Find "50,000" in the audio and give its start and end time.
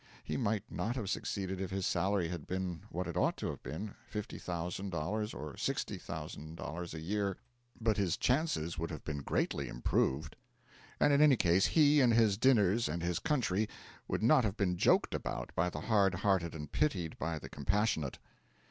4.11-5.35